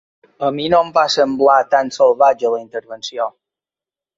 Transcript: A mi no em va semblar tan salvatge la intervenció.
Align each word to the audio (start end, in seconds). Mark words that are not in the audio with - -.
A 0.45 0.47
mi 0.53 0.63
no 0.73 0.77
em 0.85 0.87
va 0.95 1.03
semblar 1.17 1.59
tan 1.75 1.93
salvatge 1.99 2.53
la 2.55 2.63
intervenció. 2.65 3.29